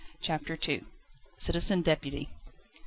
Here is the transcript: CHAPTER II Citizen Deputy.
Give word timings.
CHAPTER 0.19 0.57
II 0.67 0.83
Citizen 1.37 1.83
Deputy. 1.83 2.29